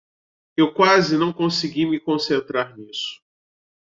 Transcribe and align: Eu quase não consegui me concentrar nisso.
Eu 0.57 0.73
quase 0.73 1.15
não 1.15 1.31
consegui 1.31 1.85
me 1.85 1.99
concentrar 1.99 2.75
nisso. 2.75 3.21